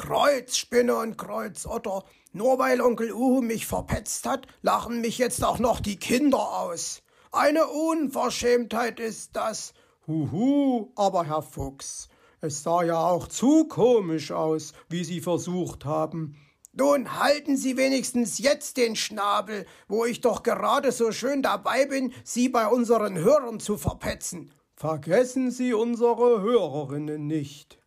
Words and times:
Kreuzspinne 0.00 0.96
und 0.96 1.18
Kreuzotter. 1.18 2.04
Nur 2.32 2.58
weil 2.58 2.80
Onkel 2.80 3.12
Uhu 3.12 3.42
mich 3.42 3.66
verpetzt 3.66 4.26
hat, 4.26 4.46
lachen 4.62 5.02
mich 5.02 5.18
jetzt 5.18 5.44
auch 5.44 5.58
noch 5.58 5.78
die 5.78 5.98
Kinder 5.98 6.38
aus. 6.38 7.02
Eine 7.32 7.66
Unverschämtheit 7.66 8.98
ist 8.98 9.36
das. 9.36 9.74
Huhu, 10.06 10.90
aber 10.96 11.24
Herr 11.24 11.42
Fuchs, 11.42 12.08
es 12.40 12.62
sah 12.62 12.82
ja 12.82 12.98
auch 12.98 13.28
zu 13.28 13.66
komisch 13.68 14.32
aus, 14.32 14.72
wie 14.88 15.04
Sie 15.04 15.20
versucht 15.20 15.84
haben. 15.84 16.34
Nun 16.72 17.20
halten 17.20 17.58
Sie 17.58 17.76
wenigstens 17.76 18.38
jetzt 18.38 18.78
den 18.78 18.96
Schnabel, 18.96 19.66
wo 19.86 20.06
ich 20.06 20.22
doch 20.22 20.42
gerade 20.42 20.92
so 20.92 21.12
schön 21.12 21.42
dabei 21.42 21.84
bin, 21.84 22.14
Sie 22.24 22.48
bei 22.48 22.66
unseren 22.68 23.18
Hörern 23.18 23.60
zu 23.60 23.76
verpetzen. 23.76 24.50
Vergessen 24.76 25.50
Sie 25.50 25.74
unsere 25.74 26.40
Hörerinnen 26.40 27.26
nicht. 27.26 27.78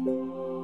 Oh. 0.00 0.63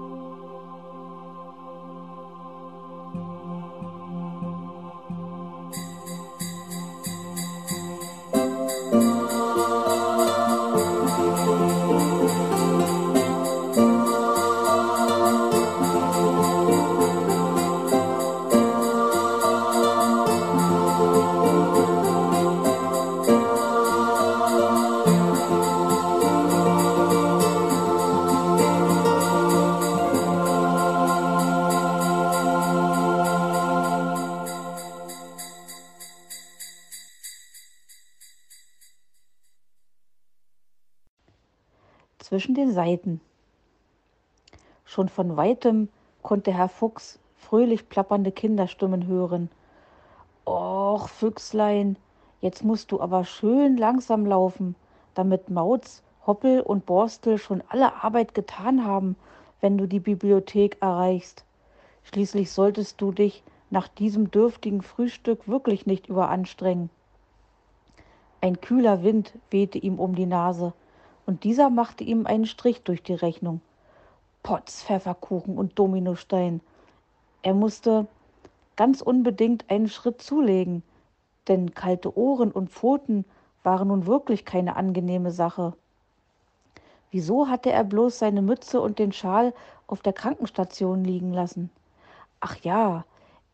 Zwischen 42.31 42.55
den 42.55 42.71
Seiten. 42.71 43.21
Schon 44.85 45.09
von 45.09 45.37
weitem 45.37 45.89
konnte 46.23 46.53
Herr 46.55 46.69
Fuchs 46.69 47.19
fröhlich 47.35 47.89
plappernde 47.89 48.31
Kinderstimmen 48.31 49.09
hören. 49.09 49.51
Och, 50.47 51.09
Füchslein, 51.09 51.97
jetzt 52.41 52.63
musst 52.63 52.93
du 52.93 53.01
aber 53.01 53.25
schön 53.25 53.77
langsam 53.77 54.27
laufen, 54.27 54.77
damit 55.15 55.51
Mauz, 55.51 56.05
Hoppel 56.25 56.61
und 56.61 56.87
Borstel 56.87 57.37
schon 57.37 57.65
alle 57.69 58.05
Arbeit 58.05 58.33
getan 58.33 58.87
haben, 58.87 59.17
wenn 59.61 59.77
du 59.77 59.89
die 59.89 59.99
Bibliothek 59.99 60.77
erreichst. 60.81 61.45
Schließlich 62.05 62.53
solltest 62.53 63.01
du 63.01 63.11
dich 63.11 63.43
nach 63.71 63.89
diesem 63.89 64.31
dürftigen 64.31 64.83
Frühstück 64.83 65.49
wirklich 65.49 65.85
nicht 65.85 66.07
überanstrengen. 66.09 66.91
Ein 68.41 68.61
kühler 68.61 69.03
Wind 69.03 69.33
wehte 69.51 69.79
ihm 69.79 69.99
um 69.99 70.15
die 70.15 70.27
Nase, 70.27 70.75
und 71.27 71.45
dieser 71.45 71.71
machte 71.71 72.05
ihm 72.05 72.27
einen 72.27 72.47
Strich 72.47 72.83
durch 72.83 73.03
die 73.03 73.15
Rechnung. 73.15 73.61
Potz, 74.43 74.83
Pfefferkuchen 74.83 75.59
und 75.59 75.79
Dominostein. 75.79 76.61
Er 77.43 77.55
musste 77.55 78.07
ganz 78.77 79.03
unbedingt 79.03 79.69
einen 79.71 79.89
Schritt 79.89 80.23
zulegen, 80.23 80.83
denn 81.49 81.75
kalte 81.75 82.17
Ohren 82.17 82.51
und 82.51 82.71
Pfoten 82.71 83.25
waren 83.63 83.89
nun 83.89 84.07
wirklich 84.07 84.45
keine 84.45 84.77
angenehme 84.77 85.31
Sache. 85.31 85.75
Wieso 87.11 87.49
hatte 87.49 87.71
er 87.71 87.85
bloß 87.85 88.19
seine 88.19 88.41
Mütze 88.41 88.81
und 88.81 88.99
den 88.99 89.13
Schal 89.13 89.53
auf 89.87 90.01
der 90.01 90.13
Krankenstation 90.13 91.05
liegen 91.05 91.33
lassen? 91.33 91.71
Ach 92.41 92.57
ja, 92.63 93.05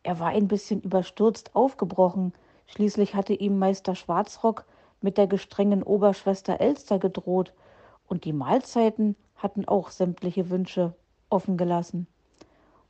er 0.03 0.19
war 0.19 0.27
ein 0.29 0.47
bisschen 0.47 0.81
überstürzt 0.81 1.55
aufgebrochen. 1.55 2.33
Schließlich 2.67 3.15
hatte 3.15 3.33
ihm 3.33 3.59
Meister 3.59 3.95
Schwarzrock 3.95 4.65
mit 5.01 5.17
der 5.17 5.27
gestrengen 5.27 5.83
Oberschwester 5.83 6.59
Elster 6.59 6.99
gedroht, 6.99 7.53
und 8.07 8.23
die 8.23 8.33
Mahlzeiten 8.33 9.15
hatten 9.35 9.67
auch 9.67 9.91
sämtliche 9.91 10.49
Wünsche 10.49 10.93
offen 11.29 11.57
gelassen. 11.57 12.07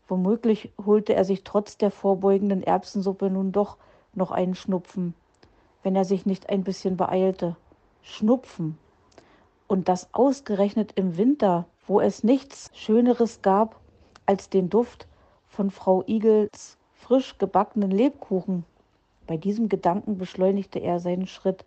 Womöglich 0.07 0.71
holte 0.85 1.13
er 1.13 1.25
sich 1.25 1.43
trotz 1.43 1.77
der 1.77 1.91
vorbeugenden 1.91 2.63
Erbsensuppe 2.63 3.29
nun 3.29 3.51
doch 3.51 3.77
noch 4.13 4.31
einen 4.31 4.55
Schnupfen, 4.55 5.13
wenn 5.83 5.95
er 5.95 6.05
sich 6.05 6.25
nicht 6.25 6.49
ein 6.49 6.63
bisschen 6.63 6.97
beeilte. 6.97 7.55
Schnupfen. 8.01 8.77
Und 9.67 9.89
das 9.89 10.13
ausgerechnet 10.13 10.93
im 10.95 11.17
Winter, 11.17 11.65
wo 11.85 11.99
es 11.99 12.23
nichts 12.23 12.71
Schöneres 12.73 13.41
gab 13.41 13.79
als 14.25 14.49
den 14.49 14.69
Duft 14.69 15.07
von 15.47 15.71
Frau 15.71 16.03
Igels 16.07 16.77
frisch 16.93 17.37
gebackenen 17.37 17.91
Lebkuchen. 17.91 18.65
Bei 19.25 19.35
diesem 19.35 19.67
Gedanken 19.67 20.17
beschleunigte 20.17 20.79
er 20.79 20.99
seinen 20.99 21.27
Schritt 21.27 21.65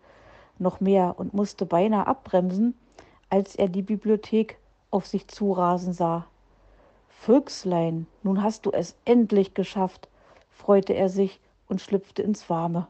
noch 0.61 0.79
mehr 0.79 1.15
und 1.17 1.33
musste 1.33 1.65
beinahe 1.65 2.07
abbremsen, 2.07 2.75
als 3.29 3.55
er 3.55 3.67
die 3.67 3.81
Bibliothek 3.81 4.57
auf 4.91 5.07
sich 5.07 5.27
zurasen 5.27 5.93
sah. 5.93 6.27
Füchslein, 7.07 8.07
nun 8.23 8.41
hast 8.41 8.65
du 8.65 8.71
es 8.71 8.95
endlich 9.05 9.53
geschafft, 9.53 10.07
freute 10.49 10.93
er 10.93 11.09
sich 11.09 11.39
und 11.67 11.81
schlüpfte 11.81 12.21
ins 12.21 12.49
Warme. 12.49 12.87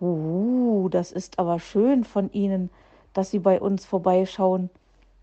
Huhu, 0.00 0.88
das 0.88 1.12
ist 1.12 1.38
aber 1.38 1.58
schön 1.60 2.04
von 2.04 2.30
Ihnen, 2.32 2.70
dass 3.12 3.30
Sie 3.30 3.38
bei 3.38 3.60
uns 3.60 3.84
vorbeischauen, 3.84 4.70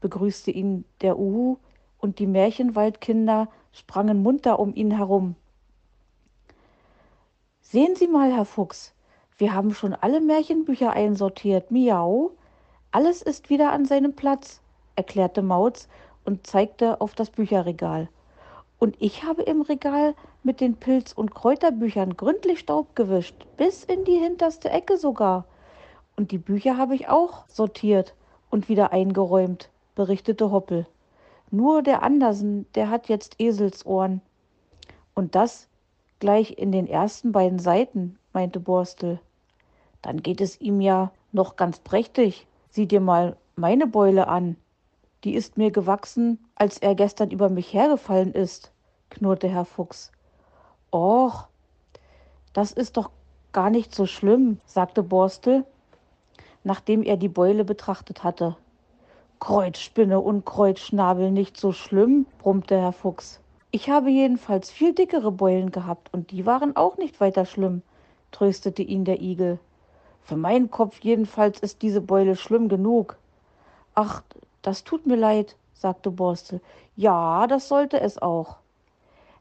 begrüßte 0.01 0.51
ihn 0.51 0.85
der 1.01 1.17
Uhu, 1.17 1.57
und 1.99 2.19
die 2.19 2.27
Märchenwaldkinder 2.27 3.47
sprangen 3.71 4.21
munter 4.21 4.59
um 4.59 4.75
ihn 4.75 4.91
herum. 4.91 5.35
Sehen 7.61 7.95
Sie 7.95 8.07
mal, 8.07 8.31
Herr 8.31 8.45
Fuchs, 8.45 8.94
wir 9.37 9.53
haben 9.53 9.73
schon 9.73 9.93
alle 9.93 10.21
Märchenbücher 10.21 10.93
einsortiert. 10.93 11.69
Miau, 11.69 12.31
alles 12.91 13.21
ist 13.21 13.49
wieder 13.49 13.73
an 13.73 13.83
seinem 13.83 14.13
Platz, 14.13 14.61
erklärte 14.95 15.41
Mauz 15.41 15.89
und 16.23 16.47
zeigte 16.47 17.01
auf 17.01 17.15
das 17.15 17.29
Bücherregal. 17.31 18.07
Und 18.79 18.95
ich 18.99 19.23
habe 19.23 19.41
im 19.43 19.61
Regal 19.61 20.15
mit 20.43 20.61
den 20.61 20.77
Pilz- 20.77 21.11
und 21.11 21.35
Kräuterbüchern 21.35 22.15
gründlich 22.15 22.59
Staub 22.59 22.95
gewischt, 22.95 23.35
bis 23.57 23.83
in 23.83 24.05
die 24.05 24.17
hinterste 24.17 24.69
Ecke 24.69 24.97
sogar. 24.97 25.43
Und 26.15 26.31
die 26.31 26.37
Bücher 26.37 26.77
habe 26.77 26.95
ich 26.95 27.09
auch 27.09 27.45
sortiert 27.49 28.15
und 28.49 28.69
wieder 28.69 28.93
eingeräumt, 28.93 29.69
berichtete 29.95 30.49
Hoppel. 30.49 30.87
Nur 31.51 31.81
der 31.81 32.03
Andersen, 32.03 32.67
der 32.75 32.89
hat 32.89 33.09
jetzt 33.09 33.35
Eselsohren. 33.39 34.21
Und 35.13 35.35
das 35.35 35.67
gleich 36.19 36.57
in 36.57 36.71
den 36.71 36.87
ersten 36.87 37.33
beiden 37.33 37.59
Seiten, 37.59 38.17
meinte 38.31 38.61
Borstel. 38.61 39.19
Dann 40.05 40.21
geht 40.21 40.39
es 40.39 40.61
ihm 40.61 40.81
ja 40.81 41.11
noch 41.31 41.55
ganz 41.55 41.79
prächtig, 41.79 42.47
Sieh 42.75 42.87
dir 42.87 42.99
mal 42.99 43.37
meine 43.55 43.87
Beule 43.87 44.27
an. 44.27 44.57
Die 45.23 45.33
ist 45.33 45.57
mir 45.57 45.71
gewachsen, 45.71 46.45
als 46.55 46.77
er 46.77 46.93
gestern 46.93 47.31
über 47.31 47.47
mich 47.47 47.73
hergefallen 47.73 48.33
ist, 48.33 48.73
knurrte 49.09 49.47
Herr 49.47 49.63
Fuchs. 49.63 50.11
Och, 50.91 51.47
das 52.51 52.73
ist 52.73 52.97
doch 52.97 53.11
gar 53.53 53.69
nicht 53.69 53.95
so 53.95 54.05
schlimm, 54.05 54.59
sagte 54.65 55.03
Borstel, 55.03 55.63
nachdem 56.65 57.01
er 57.01 57.15
die 57.15 57.29
Beule 57.29 57.63
betrachtet 57.63 58.25
hatte. 58.25 58.57
Kreuzspinne 59.39 60.19
und 60.19 60.45
Kreuzschnabel 60.45 61.31
nicht 61.31 61.55
so 61.55 61.71
schlimm, 61.71 62.25
brummte 62.39 62.77
Herr 62.77 62.91
Fuchs. 62.91 63.39
Ich 63.71 63.89
habe 63.89 64.09
jedenfalls 64.09 64.69
viel 64.69 64.93
dickere 64.93 65.31
Beulen 65.31 65.71
gehabt 65.71 66.13
und 66.13 66.31
die 66.31 66.45
waren 66.45 66.75
auch 66.75 66.97
nicht 66.97 67.21
weiter 67.21 67.45
schlimm, 67.45 67.81
tröstete 68.31 68.83
ihn 68.83 69.05
der 69.05 69.21
Igel. 69.21 69.59
Für 70.25 70.37
meinen 70.37 70.71
Kopf 70.71 71.01
jedenfalls 71.01 71.59
ist 71.59 71.83
diese 71.83 72.01
Beule 72.01 72.35
schlimm 72.35 72.67
genug. 72.67 73.15
Ach, 73.93 74.23
das 74.63 74.83
tut 74.83 75.05
mir 75.05 75.17
leid, 75.17 75.55
sagte 75.75 76.09
Borstel. 76.09 76.61
Ja, 76.95 77.45
das 77.45 77.67
sollte 77.67 78.01
es 78.01 78.19
auch. 78.19 78.57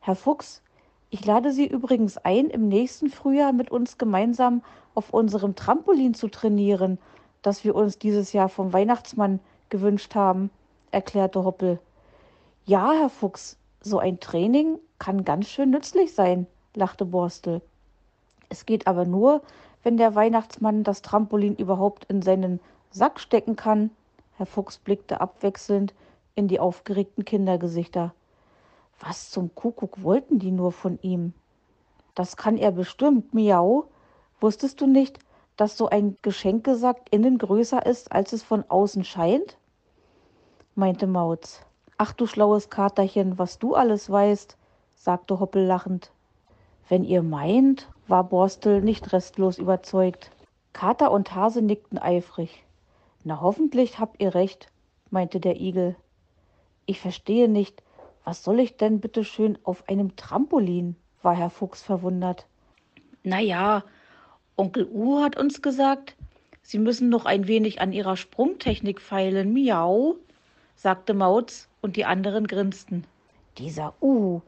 Herr 0.00 0.14
Fuchs, 0.14 0.60
ich 1.08 1.25
lade 1.25 1.52
Sie 1.52 1.66
übrigens 1.66 2.19
ein, 2.19 2.50
im 2.50 2.69
nächsten 2.69 3.08
Frühjahr 3.08 3.54
mit 3.54 3.70
uns 3.70 3.96
gemeinsam 3.96 4.62
auf 4.94 5.14
unserem 5.14 5.54
Trampolin 5.54 6.12
zu 6.12 6.28
trainieren, 6.28 6.98
das 7.40 7.64
wir 7.64 7.75
uns 7.75 7.98
dieses 7.98 8.34
Jahr 8.34 8.50
vom 8.50 8.75
Weihnachtsmann 8.75 9.40
gewünscht 9.70 10.14
haben, 10.14 10.50
erklärte 10.90 11.44
Hoppel. 11.44 11.78
Ja, 12.66 12.92
Herr 12.92 13.08
Fuchs, 13.08 13.56
so 13.81 13.98
ein 14.00 14.20
Training 14.20 14.78
kann 14.98 15.25
ganz 15.25 15.48
schön 15.48 15.70
nützlich 15.70 16.14
sein, 16.14 16.46
lachte 16.75 17.06
Borstel. 17.06 17.62
Es 18.50 18.66
geht 18.66 18.86
aber 18.86 19.06
nur, 19.06 19.40
wenn 19.84 19.96
der 19.98 20.14
Weihnachtsmann 20.16 20.82
das 20.82 21.02
Trampolin 21.02 21.54
überhaupt 21.54 22.06
in 22.06 22.22
seinen 22.22 22.58
Sack 22.90 23.20
stecken 23.20 23.54
kann. 23.54 23.90
Herr 24.36 24.46
Fuchs 24.46 24.78
blickte 24.78 25.20
abwechselnd 25.20 25.94
in 26.34 26.48
die 26.48 26.58
aufgeregten 26.58 27.25
Kindergesichter. 27.25 28.12
Was 28.98 29.31
zum 29.31 29.54
Kuckuck 29.54 30.02
wollten 30.02 30.38
die 30.38 30.50
nur 30.50 30.72
von 30.72 30.98
ihm? 31.02 31.34
Das 32.14 32.36
kann 32.36 32.56
er 32.56 32.72
bestimmt, 32.72 33.34
miau. 33.34 33.84
Wusstest 34.40 34.81
du 34.81 34.86
nicht, 34.86 35.19
dass 35.56 35.76
so 35.76 35.88
ein 35.88 36.16
Geschenkesack 36.22 37.02
innen 37.10 37.38
größer 37.38 37.84
ist, 37.84 38.10
als 38.10 38.32
es 38.32 38.42
von 38.42 38.64
außen 38.69 39.04
scheint? 39.04 39.58
meinte 40.75 41.06
Mauz. 41.06 41.60
Ach 41.98 42.12
du 42.12 42.26
schlaues 42.26 42.70
Katerchen, 42.70 43.38
was 43.38 43.58
du 43.58 43.75
alles 43.75 44.10
weißt, 44.10 44.56
sagte 44.96 45.38
Hoppel 45.38 45.64
lachend. 45.64 46.10
Wenn 46.88 47.04
ihr 47.04 47.22
meint, 47.22 47.88
war 48.08 48.25
Borstel 48.25 48.82
nicht 48.82 49.12
restlos 49.12 49.58
überzeugt. 49.58 50.31
Kater 50.72 51.10
und 51.10 51.34
Hase 51.34 51.62
nickten 51.62 51.98
eifrig. 51.98 52.64
Na 53.22 53.40
hoffentlich 53.40 53.98
habt 53.98 54.20
ihr 54.20 54.34
recht, 54.34 54.69
meinte 55.10 55.40
der 55.40 55.60
Igel. 55.60 55.96
Ich 56.86 57.00
verstehe 57.00 57.48
nicht, 57.48 57.82
was 58.25 58.42
soll 58.42 58.60
ich 58.60 58.76
denn 58.76 59.00
bitte 59.00 59.25
schön 59.25 59.58
auf 59.64 59.88
einem 59.88 60.16
Trampolin? 60.16 60.96
war 61.22 61.34
Herr 61.34 61.50
Fuchs 61.50 61.82
verwundert. 61.82 62.46
Na 63.22 63.40
ja, 63.40 63.82
Onkel 64.56 64.86
Uhu 64.86 65.22
hat 65.22 65.38
uns 65.38 65.62
gesagt, 65.62 66.14
Sie 66.62 66.78
müssen 66.78 67.08
noch 67.10 67.26
ein 67.26 67.46
wenig 67.46 67.81
an 67.81 67.92
Ihrer 67.92 68.16
Sprungtechnik 68.16 69.00
feilen. 69.00 69.52
Miau, 69.52 70.16
sagte 70.76 71.12
Mauz 71.12 71.69
und 71.82 71.96
die 71.96 72.04
anderen 72.04 72.46
grinsten. 72.46 73.04
Dieser 73.58 73.94
Uhu. 74.00 74.40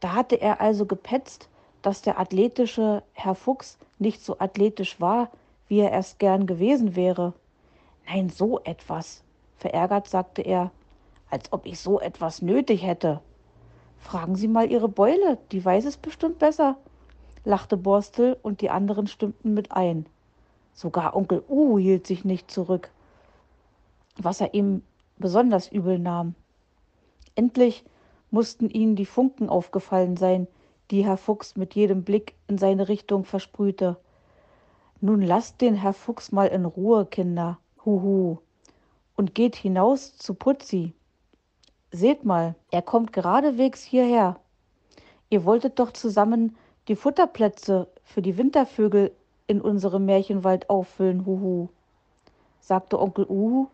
Da 0.00 0.14
hatte 0.14 0.40
er 0.40 0.60
also 0.60 0.86
gepetzt, 0.86 1.48
dass 1.82 2.02
der 2.02 2.18
athletische 2.18 3.02
Herr 3.12 3.34
Fuchs 3.34 3.78
nicht 3.98 4.24
so 4.24 4.38
athletisch 4.38 5.00
war, 5.00 5.30
wie 5.68 5.80
er 5.80 5.92
erst 5.92 6.18
gern 6.18 6.46
gewesen 6.46 6.96
wäre. 6.96 7.32
Nein, 8.06 8.28
so 8.30 8.60
etwas. 8.60 9.22
Verärgert 9.56 10.08
sagte 10.08 10.42
er, 10.42 10.70
als 11.30 11.52
ob 11.52 11.66
ich 11.66 11.78
so 11.78 12.00
etwas 12.00 12.42
nötig 12.42 12.82
hätte. 12.82 13.20
Fragen 13.98 14.34
Sie 14.34 14.48
mal 14.48 14.70
Ihre 14.70 14.88
Beule, 14.88 15.38
die 15.52 15.64
weiß 15.64 15.84
es 15.84 15.96
bestimmt 15.96 16.38
besser, 16.38 16.76
lachte 17.44 17.76
Borstel 17.76 18.36
und 18.42 18.62
die 18.62 18.70
anderen 18.70 19.06
stimmten 19.06 19.54
mit 19.54 19.72
ein. 19.72 20.06
Sogar 20.72 21.14
Onkel 21.14 21.44
Uhu 21.48 21.78
hielt 21.78 22.06
sich 22.06 22.24
nicht 22.24 22.50
zurück, 22.50 22.90
was 24.16 24.40
er 24.40 24.54
ihm 24.54 24.82
besonders 25.18 25.68
übel 25.68 25.98
nahm. 25.98 26.34
Endlich 27.34 27.84
mussten 28.30 28.70
ihnen 28.70 28.96
die 28.96 29.06
Funken 29.06 29.48
aufgefallen 29.48 30.16
sein, 30.16 30.46
die 30.90 31.04
Herr 31.04 31.16
Fuchs 31.16 31.56
mit 31.56 31.74
jedem 31.74 32.04
Blick 32.04 32.34
in 32.48 32.58
seine 32.58 32.88
Richtung 32.88 33.24
versprühte. 33.24 33.96
Nun 35.00 35.22
lasst 35.22 35.60
den 35.60 35.74
Herr 35.74 35.92
Fuchs 35.92 36.32
mal 36.32 36.48
in 36.48 36.64
Ruhe, 36.64 37.06
Kinder, 37.06 37.58
huhu, 37.84 38.38
und 39.16 39.34
geht 39.34 39.56
hinaus 39.56 40.16
zu 40.16 40.34
Putzi. 40.34 40.92
Seht 41.92 42.24
mal, 42.24 42.54
er 42.70 42.82
kommt 42.82 43.12
geradewegs 43.12 43.82
hierher. 43.82 44.38
Ihr 45.28 45.44
wolltet 45.44 45.78
doch 45.78 45.92
zusammen 45.92 46.56
die 46.88 46.96
Futterplätze 46.96 47.88
für 48.04 48.22
die 48.22 48.36
Wintervögel 48.36 49.12
in 49.46 49.60
unserem 49.60 50.06
Märchenwald 50.06 50.70
auffüllen, 50.70 51.26
huhu, 51.26 51.68
sagte 52.60 53.00
Onkel 53.00 53.26
Uhu, 53.28 53.68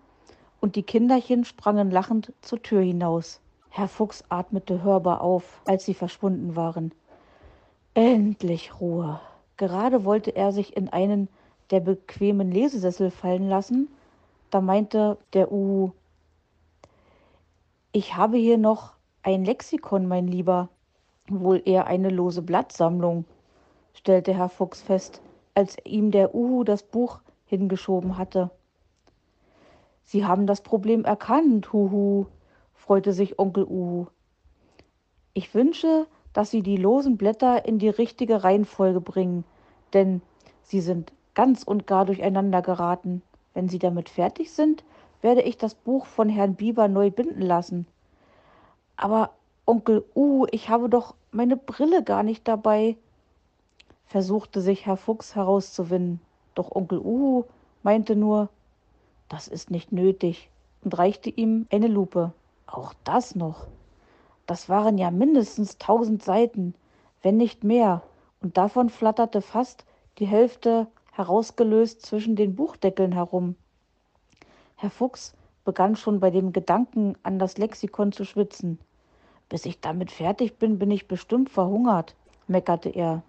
und 0.60 0.76
die 0.76 0.82
Kinderchen 0.82 1.44
sprangen 1.44 1.90
lachend 1.90 2.32
zur 2.40 2.62
Tür 2.62 2.82
hinaus. 2.82 3.40
Herr 3.76 3.88
Fuchs 3.88 4.24
atmete 4.30 4.82
hörbar 4.82 5.20
auf, 5.20 5.60
als 5.66 5.84
sie 5.84 5.92
verschwunden 5.92 6.56
waren. 6.56 6.94
Endlich 7.92 8.80
Ruhe. 8.80 9.20
Gerade 9.58 10.06
wollte 10.06 10.34
er 10.34 10.50
sich 10.52 10.74
in 10.74 10.88
einen 10.88 11.28
der 11.70 11.80
bequemen 11.80 12.50
Lesesessel 12.50 13.10
fallen 13.10 13.50
lassen, 13.50 13.88
da 14.48 14.62
meinte 14.62 15.18
der 15.34 15.52
Uhu, 15.52 15.90
ich 17.92 18.16
habe 18.16 18.38
hier 18.38 18.56
noch 18.56 18.94
ein 19.22 19.44
Lexikon, 19.44 20.08
mein 20.08 20.26
Lieber, 20.26 20.70
wohl 21.28 21.60
eher 21.62 21.86
eine 21.86 22.08
lose 22.08 22.40
Blattsammlung, 22.40 23.26
stellte 23.92 24.32
Herr 24.32 24.48
Fuchs 24.48 24.80
fest 24.80 25.20
als 25.54 25.76
ihm 25.84 26.12
der 26.12 26.34
Uhu 26.34 26.64
das 26.64 26.82
Buch 26.82 27.20
hingeschoben 27.44 28.16
hatte. 28.16 28.50
Sie 30.02 30.24
haben 30.24 30.46
das 30.46 30.62
Problem 30.62 31.04
erkannt, 31.04 31.74
Huhu, 31.74 32.24
freute 32.76 33.12
sich 33.12 33.38
Onkel 33.38 33.64
Uhu. 33.64 34.06
Ich 35.34 35.54
wünsche, 35.54 36.06
dass 36.32 36.50
Sie 36.50 36.62
die 36.62 36.76
losen 36.76 37.16
Blätter 37.16 37.64
in 37.66 37.78
die 37.78 37.88
richtige 37.88 38.44
Reihenfolge 38.44 39.00
bringen, 39.00 39.44
denn 39.92 40.22
sie 40.62 40.80
sind 40.80 41.12
ganz 41.34 41.62
und 41.62 41.86
gar 41.86 42.04
durcheinander 42.04 42.62
geraten. 42.62 43.22
Wenn 43.54 43.68
Sie 43.68 43.78
damit 43.78 44.08
fertig 44.08 44.52
sind, 44.52 44.84
werde 45.22 45.42
ich 45.42 45.56
das 45.56 45.74
Buch 45.74 46.06
von 46.06 46.28
Herrn 46.28 46.54
Bieber 46.54 46.88
neu 46.88 47.10
binden 47.10 47.42
lassen. 47.42 47.86
Aber 48.96 49.30
Onkel 49.66 50.04
Uhu, 50.14 50.46
ich 50.50 50.68
habe 50.68 50.88
doch 50.88 51.14
meine 51.32 51.56
Brille 51.56 52.02
gar 52.04 52.22
nicht 52.22 52.46
dabei, 52.46 52.96
versuchte 54.06 54.60
sich 54.60 54.86
Herr 54.86 54.96
Fuchs 54.96 55.34
herauszuwinden, 55.34 56.20
doch 56.54 56.70
Onkel 56.70 56.98
Uhu 56.98 57.44
meinte 57.82 58.14
nur, 58.14 58.48
das 59.28 59.48
ist 59.48 59.70
nicht 59.70 59.90
nötig 59.90 60.50
und 60.82 60.96
reichte 60.96 61.30
ihm 61.30 61.66
eine 61.70 61.88
Lupe. 61.88 62.32
Auch 62.66 62.94
das 63.04 63.34
noch. 63.34 63.66
Das 64.46 64.68
waren 64.68 64.98
ja 64.98 65.10
mindestens 65.10 65.78
tausend 65.78 66.22
Seiten, 66.22 66.74
wenn 67.22 67.36
nicht 67.36 67.64
mehr, 67.64 68.02
und 68.40 68.56
davon 68.56 68.90
flatterte 68.90 69.40
fast 69.40 69.84
die 70.18 70.26
Hälfte 70.26 70.86
herausgelöst 71.12 72.02
zwischen 72.02 72.36
den 72.36 72.54
Buchdeckeln 72.54 73.12
herum. 73.12 73.56
Herr 74.76 74.90
Fuchs 74.90 75.34
begann 75.64 75.96
schon 75.96 76.20
bei 76.20 76.30
dem 76.30 76.52
Gedanken 76.52 77.16
an 77.22 77.38
das 77.38 77.58
Lexikon 77.58 78.12
zu 78.12 78.24
schwitzen. 78.24 78.78
Bis 79.48 79.64
ich 79.64 79.80
damit 79.80 80.10
fertig 80.10 80.58
bin, 80.58 80.78
bin 80.78 80.90
ich 80.90 81.08
bestimmt 81.08 81.50
verhungert, 81.50 82.14
meckerte 82.46 82.90
er. 82.90 83.22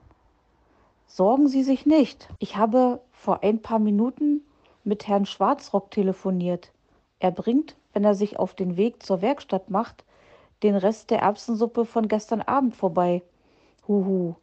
Sorgen 1.08 1.48
Sie 1.48 1.64
sich 1.64 1.86
nicht. 1.86 2.28
Ich 2.40 2.58
habe 2.58 3.02
vor 3.12 3.44
ein 3.44 3.62
paar 3.62 3.80
Minuten 3.80 4.42
mit 4.84 5.08
Herrn 5.08 5.26
Schwarzrock 5.26 5.90
telefoniert. 5.92 6.72
Er 7.20 7.32
bringt, 7.32 7.76
wenn 7.98 8.04
er 8.04 8.14
sich 8.14 8.38
auf 8.38 8.54
den 8.54 8.78
Weg 8.78 9.02
zur 9.02 9.24
Werkstatt 9.24 9.72
macht, 9.72 10.06
den 10.62 10.76
Rest 10.76 11.10
der 11.10 11.22
Erbsensuppe 11.22 11.84
von 11.84 12.08
gestern 12.08 12.44
Abend 12.44 12.76
vorbei. 12.76 13.24
Huhu. 13.88 14.36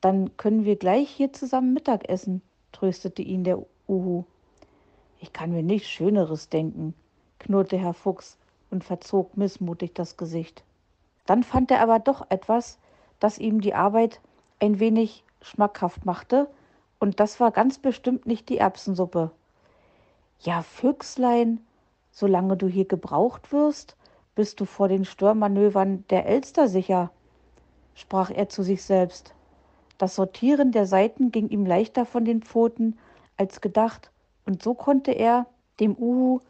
Dann 0.00 0.36
können 0.36 0.64
wir 0.64 0.74
gleich 0.74 1.08
hier 1.08 1.32
zusammen 1.32 1.72
Mittag 1.72 2.08
essen, 2.08 2.42
tröstete 2.72 3.22
ihn 3.22 3.44
der 3.44 3.60
Uhu. 3.86 4.24
Ich 5.20 5.32
kann 5.32 5.52
mir 5.52 5.62
nichts 5.62 5.88
Schöneres 5.88 6.48
denken, 6.48 6.94
knurrte 7.38 7.78
Herr 7.78 7.94
Fuchs 7.94 8.38
und 8.72 8.82
verzog 8.82 9.36
missmutig 9.36 9.94
das 9.94 10.16
Gesicht. 10.16 10.64
Dann 11.26 11.44
fand 11.44 11.70
er 11.70 11.82
aber 11.82 12.00
doch 12.00 12.28
etwas, 12.28 12.76
das 13.20 13.38
ihm 13.38 13.60
die 13.60 13.74
Arbeit 13.74 14.20
ein 14.58 14.80
wenig 14.80 15.22
schmackhaft 15.42 16.04
machte, 16.04 16.48
und 16.98 17.20
das 17.20 17.38
war 17.38 17.52
ganz 17.52 17.78
bestimmt 17.78 18.26
nicht 18.26 18.48
die 18.48 18.58
Erbsensuppe. 18.58 19.30
Ja, 20.40 20.62
Füchslein, 20.62 21.60
solange 22.16 22.56
du 22.56 22.66
hier 22.66 22.86
gebraucht 22.86 23.52
wirst, 23.52 23.94
bist 24.34 24.58
du 24.58 24.64
vor 24.64 24.88
den 24.88 25.04
Störmanövern 25.04 26.06
der 26.08 26.24
Elster 26.24 26.66
sicher, 26.66 27.10
sprach 27.94 28.30
er 28.30 28.48
zu 28.48 28.62
sich 28.62 28.82
selbst. 28.82 29.34
Das 29.98 30.14
Sortieren 30.14 30.72
der 30.72 30.86
Seiten 30.86 31.30
ging 31.30 31.50
ihm 31.50 31.66
leichter 31.66 32.06
von 32.06 32.24
den 32.24 32.40
Pfoten 32.40 32.98
als 33.36 33.60
gedacht, 33.60 34.10
und 34.46 34.62
so 34.62 34.72
konnte 34.72 35.10
er 35.10 35.46
dem 35.78 35.94
Uhu 35.94 36.40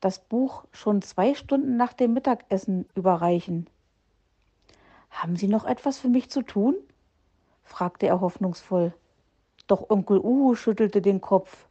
das 0.00 0.20
Buch 0.20 0.64
schon 0.70 1.02
zwei 1.02 1.34
Stunden 1.34 1.76
nach 1.76 1.92
dem 1.92 2.12
Mittagessen 2.12 2.86
überreichen. 2.94 3.68
Haben 5.10 5.34
Sie 5.34 5.48
noch 5.48 5.64
etwas 5.64 5.98
für 5.98 6.08
mich 6.08 6.30
zu 6.30 6.42
tun? 6.42 6.76
fragte 7.64 8.06
er 8.06 8.20
hoffnungsvoll. 8.20 8.94
Doch 9.66 9.90
Onkel 9.90 10.20
Uhu 10.20 10.54
schüttelte 10.54 11.02
den 11.02 11.20
Kopf. 11.20 11.66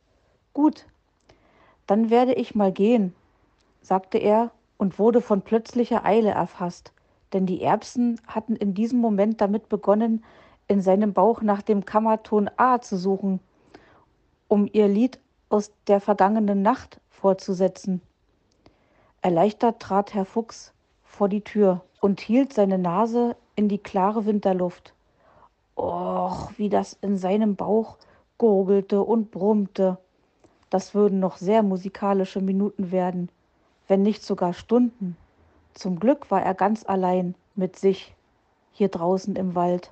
Gut, 0.52 0.88
dann 1.88 2.10
werde 2.10 2.34
ich 2.34 2.54
mal 2.54 2.74
gehen, 2.74 3.16
sagte 3.86 4.18
er 4.18 4.52
und 4.78 4.98
wurde 4.98 5.22
von 5.22 5.42
plötzlicher 5.42 6.06
Eile 6.06 6.32
erfasst, 6.32 6.92
denn 7.34 7.46
die 7.46 7.62
Erbsen 7.62 8.20
hatten 8.26 8.56
in 8.56 8.74
diesem 8.74 9.00
Moment 9.00 9.42
damit 9.42 9.70
begonnen, 9.70 10.24
in 10.68 10.82
seinem 10.82 11.14
Bauch 11.14 11.42
nach 11.42 11.62
dem 11.62 11.86
Kammerton 11.86 12.50
A 12.58 12.82
zu 12.82 12.98
suchen, 12.98 13.40
um 14.48 14.68
ihr 14.72 14.88
Lied 14.88 15.20
aus 15.50 15.72
der 15.88 16.02
vergangenen 16.02 16.64
Nacht 16.64 17.00
fortzusetzen. 17.10 18.02
Erleichtert 19.22 19.80
trat 19.80 20.14
Herr 20.14 20.26
Fuchs 20.26 20.74
vor 21.04 21.30
die 21.30 21.42
Tür 21.42 21.82
und 22.02 22.20
hielt 22.20 22.54
seine 22.54 22.80
Nase 22.80 23.36
in 23.56 23.70
die 23.70 23.78
klare 23.78 24.26
Winterluft. 24.26 24.94
Och, 25.78 26.52
wie 26.58 26.70
das 26.70 26.94
in 27.02 27.18
seinem 27.18 27.56
Bauch 27.56 27.98
gurgelte 28.38 29.02
und 29.04 29.30
brummte. 29.32 29.98
Das 30.70 30.96
würden 30.96 31.20
noch 31.20 31.38
sehr 31.38 31.64
musikalische 31.64 32.42
Minuten 32.42 32.92
werden, 32.92 33.30
wenn 33.88 34.02
nicht 34.02 34.24
sogar 34.24 34.54
Stunden. 34.54 35.18
Zum 35.74 36.00
Glück 36.00 36.32
war 36.32 36.42
er 36.42 36.54
ganz 36.54 36.86
allein 36.86 37.36
mit 37.56 37.78
sich 37.78 38.16
hier 38.72 38.90
draußen 38.90 39.36
im 39.36 39.56
Wald. 39.56 39.92